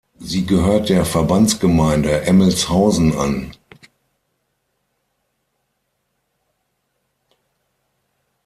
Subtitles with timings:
[0.17, 3.51] Sie gehört der Verbandsgemeinde Emmelshausen an.